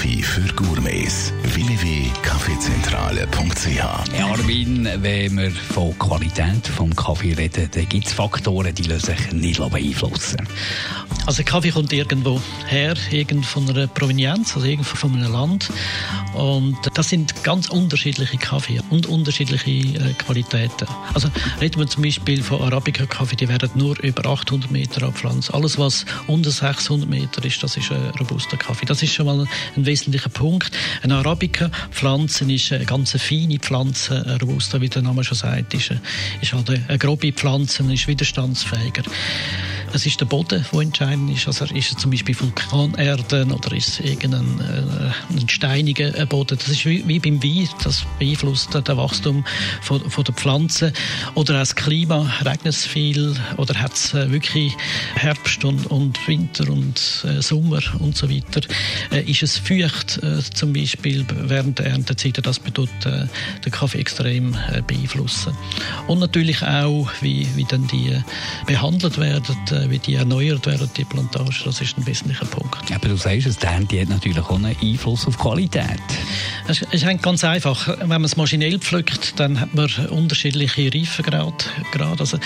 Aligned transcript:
für 0.00 0.48
Gourmets. 0.54 1.30
www.kaffeezentrale.ch 1.42 4.22
Armin, 4.22 4.88
wenn 5.02 5.36
wir 5.36 5.50
von 5.50 5.98
Qualität 5.98 6.66
vom 6.66 6.96
Kaffee 6.96 7.34
reden, 7.34 7.68
dann 7.70 7.86
gibt 7.88 8.06
es 8.06 8.12
Faktoren, 8.12 8.74
die 8.74 8.84
sich 8.84 9.32
nicht 9.32 9.58
beeinflussen 9.58 10.46
Also 11.26 11.42
Kaffee 11.44 11.70
kommt 11.70 11.92
irgendwo 11.92 12.40
her, 12.66 12.94
irgend 13.10 13.44
von 13.44 13.68
einer 13.68 13.88
Provenienz, 13.88 14.56
also 14.56 14.66
irgendwo 14.66 14.96
von 14.96 15.14
einem 15.14 15.32
Land. 15.32 15.68
Und 16.34 16.78
das 16.94 17.10
sind 17.10 17.44
ganz 17.44 17.68
unterschiedliche 17.68 18.38
Kaffee 18.38 18.80
und 18.90 19.06
unterschiedliche 19.06 19.70
äh, 19.70 20.14
Qualitäten. 20.14 20.88
Also 21.12 21.28
reden 21.60 21.78
wir 21.78 21.86
zum 21.86 22.02
Beispiel 22.02 22.42
von 22.42 22.62
Arabica-Kaffee, 22.62 23.36
die 23.36 23.48
werden 23.48 23.70
nur 23.74 24.02
über 24.02 24.30
800 24.30 24.70
Meter 24.70 25.06
abpflanzt. 25.06 25.52
Alles, 25.52 25.76
was 25.78 26.06
unter 26.26 26.50
600 26.50 27.06
Meter 27.08 27.20
Meter 27.20 27.44
ist, 27.44 27.62
das 27.62 27.76
ist 27.76 27.92
ein 27.92 28.10
robuster 28.18 28.56
Kaffee. 28.56 28.86
Das 28.86 29.02
ist 29.02 29.12
schon 29.12 29.26
mal 29.26 29.46
ein 29.76 29.84
wesentlicher 29.90 30.30
Punkt. 30.30 30.70
Eine 31.02 31.16
Arabica-Pflanze 31.16 32.50
ist 32.50 32.72
eine 32.72 32.84
ganz 32.84 33.10
feine 33.20 33.58
Pflanze. 33.58 34.38
Robusta, 34.40 34.80
wie 34.80 34.88
der 34.88 35.02
Name 35.02 35.24
schon 35.24 35.36
sagt, 35.36 35.74
ist, 35.74 35.90
eine, 35.90 36.00
ist 36.40 36.52
halt 36.52 36.70
eine 36.70 36.98
grobe 36.98 37.32
Pflanze 37.32 37.82
und 37.82 37.90
ist 37.90 38.06
widerstandsfähiger. 38.06 39.02
Es 39.92 40.06
ist 40.06 40.20
der 40.20 40.26
Boden, 40.26 40.64
der 40.72 40.80
entscheidend 40.80 41.36
ist. 41.36 41.48
Also 41.48 41.64
ist 41.64 41.90
es 41.90 41.96
zum 41.96 42.12
Beispiel 42.12 42.38
Vulkanerden 42.38 43.50
oder 43.50 43.72
ist 43.72 43.88
es 43.88 44.00
irgendein 44.00 44.60
äh, 44.60 45.36
ein 45.36 45.48
steiniger 45.48 46.10
Boden. 46.26 46.56
Das 46.58 46.68
ist 46.68 46.86
wie, 46.86 47.06
wie 47.08 47.18
beim 47.18 47.42
Wein. 47.42 47.68
Das 47.82 48.04
beeinflusst 48.18 48.68
das 48.72 48.96
Wachstum 48.96 49.44
von, 49.82 50.08
von 50.08 50.24
der 50.24 50.34
Pflanze. 50.34 50.92
Oder 51.34 51.54
auch 51.54 51.60
das 51.60 51.74
Klima. 51.74 52.30
Regnet 52.44 52.74
es 52.74 52.86
viel 52.86 53.34
oder 53.56 53.74
hat 53.80 53.94
es 53.94 54.14
äh, 54.14 54.30
wirklich 54.30 54.76
Herbst 55.16 55.64
und, 55.64 55.86
und 55.86 56.26
Winter 56.28 56.70
und 56.70 57.24
äh, 57.24 57.42
Sommer 57.42 57.82
und 57.98 58.16
so 58.16 58.30
weiter. 58.30 58.60
Äh, 59.10 59.22
ist 59.22 59.42
es 59.42 59.58
feucht 59.58 60.22
äh, 60.22 60.40
zum 60.54 60.72
Beispiel 60.72 61.26
während 61.28 61.80
der 61.80 61.86
Erntezeit. 61.86 62.38
Das 62.46 62.60
bedeutet 62.60 63.06
äh, 63.06 63.26
den 63.64 63.72
Kaffee 63.72 63.98
extrem 63.98 64.56
beeinflussen. 64.86 65.52
Und 66.06 66.20
natürlich 66.20 66.62
auch, 66.62 67.10
wie, 67.20 67.46
wie 67.56 67.64
dann 67.64 67.86
die 67.88 68.16
behandelt 68.66 69.18
werden 69.18 69.56
wie 69.88 69.98
die 69.98 70.14
erneuert 70.14 70.66
werden, 70.66 70.90
die 70.96 71.04
Plantagen, 71.04 71.54
das 71.64 71.80
ist 71.80 71.96
ein 71.96 72.06
wesentlicher 72.06 72.46
Punkt. 72.46 72.92
Aber 72.92 73.08
du 73.08 73.16
sagst 73.16 73.46
es, 73.46 73.56
der 73.56 73.76
hat 73.76 73.92
natürlich 74.08 74.38
auch 74.38 74.50
einen 74.50 74.76
Einfluss 74.82 75.26
auf 75.26 75.36
die 75.36 75.42
Qualität. 75.42 76.00
Es 76.68 76.82
ist 76.82 77.22
ganz 77.22 77.44
einfach. 77.44 77.88
Wenn 78.00 78.08
man 78.08 78.24
es 78.24 78.36
maschinell 78.36 78.78
pflückt, 78.78 79.38
dann 79.38 79.60
hat 79.60 79.74
man 79.74 79.88
unterschiedliche 80.08 80.92
Reifengrade. 80.92 81.64
Also 82.18 82.38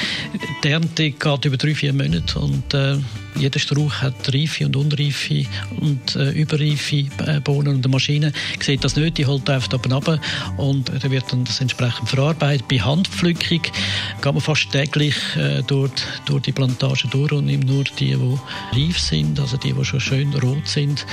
die 0.63 0.69
Ernte 0.69 1.11
geht 1.11 1.45
über 1.45 1.57
drei, 1.57 1.75
vier 1.75 1.93
Monate 1.93 2.39
und 2.39 2.75
äh, 2.75 2.99
jeder 3.37 3.59
Strauch 3.59 3.93
hat 3.95 4.33
reife 4.33 4.67
und 4.67 4.77
unreife 4.77 5.45
und 5.81 6.17
äh, 6.17 6.31
überreife 6.31 7.05
äh, 7.27 7.41
Bohnen 7.41 7.77
und 7.77 7.85
die 7.85 7.89
Maschine 7.89 8.33
sieht 8.61 8.85
das 8.85 8.97
nicht, 8.97 9.19
die 9.19 9.27
holt 9.27 9.49
einfach 9.51 9.73
oben 9.73 9.93
ab 9.93 10.21
und 10.57 10.89
dann 10.89 11.11
wird 11.11 11.31
dann 11.33 11.45
das 11.45 11.61
entsprechend 11.61 12.09
verarbeitet. 12.09 12.69
Bei 12.69 12.79
Handpflückung 12.79 13.63
geht 13.63 14.25
man 14.25 14.41
fast 14.41 14.71
täglich 14.71 15.17
äh, 15.37 15.63
durch, 15.63 15.93
durch 16.27 16.43
die 16.43 16.53
Plantage 16.53 17.09
durch 17.09 17.33
und 17.33 17.47
nimmt 17.47 17.67
nur 17.67 17.85
die, 17.85 18.17
die 18.17 18.39
reif 18.73 18.99
sind, 18.99 19.39
also 19.41 19.57
die, 19.57 19.73
die 19.73 19.85
schon 19.85 20.01
schön 20.01 20.35
rot 20.35 20.69
sind. 20.69 21.07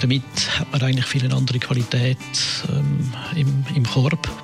Damit 0.00 0.22
hat 0.58 0.72
man 0.72 0.82
eigentlich 0.82 1.06
viel 1.06 1.24
eine 1.24 1.34
andere 1.34 1.58
Qualität 1.58 2.18
ähm, 2.68 3.12
im, 3.36 3.64
im 3.74 3.84
Korb. 3.84 4.43